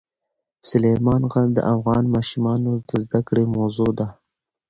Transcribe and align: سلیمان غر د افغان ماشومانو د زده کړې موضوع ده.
سلیمان 0.69 1.21
غر 1.31 1.47
د 1.55 1.59
افغان 1.73 2.03
ماشومانو 2.15 2.71
د 2.89 2.91
زده 3.03 3.19
کړې 3.27 3.43
موضوع 3.55 3.89
ده. 3.99 4.07